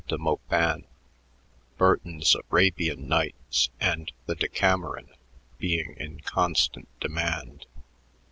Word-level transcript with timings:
de 0.07 0.17
Maupin," 0.17 0.87
Burton's 1.77 2.35
"Arabian 2.49 3.07
Nights," 3.07 3.69
and 3.79 4.11
the 4.25 4.33
"Decameron" 4.33 5.09
being 5.59 5.93
in 5.99 6.19
constant 6.21 6.87
demand. 6.99 7.67